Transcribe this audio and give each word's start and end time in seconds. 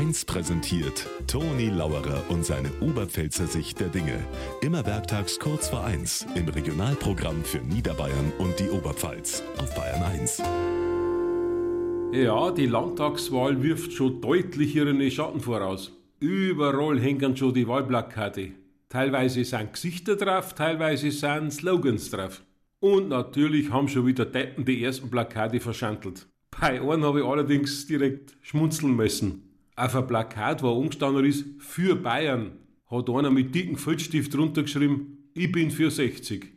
1 0.00 0.24
präsentiert 0.24 1.06
Toni 1.26 1.68
Lauerer 1.68 2.24
und 2.30 2.42
seine 2.42 2.70
Oberpfälzer 2.80 3.46
Sicht 3.46 3.80
der 3.80 3.88
Dinge. 3.88 4.18
Immer 4.62 4.86
werktags 4.86 5.38
kurz 5.38 5.68
vor 5.68 5.84
1 5.84 6.26
im 6.36 6.48
Regionalprogramm 6.48 7.44
für 7.44 7.58
Niederbayern 7.58 8.32
und 8.38 8.58
die 8.58 8.70
Oberpfalz 8.70 9.42
auf 9.58 9.74
Bayern 9.74 10.02
1. 10.02 10.42
Ja, 12.14 12.50
die 12.50 12.64
Landtagswahl 12.64 13.62
wirft 13.62 13.92
schon 13.92 14.22
deutlich 14.22 14.74
ihre 14.74 15.10
Schatten 15.10 15.40
voraus. 15.40 15.92
Überall 16.18 16.98
hängen 16.98 17.36
schon 17.36 17.52
die 17.52 17.68
Wahlplakate. 17.68 18.52
Teilweise 18.88 19.44
sind 19.44 19.74
Gesichter 19.74 20.16
drauf, 20.16 20.54
teilweise 20.54 21.10
sind 21.10 21.52
Slogans 21.52 22.08
drauf. 22.08 22.42
Und 22.78 23.10
natürlich 23.10 23.70
haben 23.70 23.88
schon 23.88 24.06
wieder 24.06 24.24
Deppen 24.24 24.64
die 24.64 24.82
ersten 24.82 25.10
Plakate 25.10 25.60
verschandelt. 25.60 26.26
Bei 26.58 26.80
einem 26.80 27.04
habe 27.04 27.20
ich 27.20 27.26
allerdings 27.26 27.86
direkt 27.86 28.38
schmunzeln 28.40 28.96
müssen. 28.96 29.49
Auf 29.80 29.96
ein 29.96 30.06
Plakat, 30.06 30.62
wo 30.62 30.78
angestanden 30.78 31.24
ist, 31.24 31.46
für 31.58 31.96
Bayern, 31.96 32.52
hat 32.90 33.08
einer 33.08 33.30
mit 33.30 33.54
dicken 33.54 33.78
Feldstift 33.78 34.34
drunter 34.34 34.64
geschrieben, 34.64 35.30
ich 35.32 35.50
bin 35.50 35.70
für 35.70 35.90
60. 35.90 36.52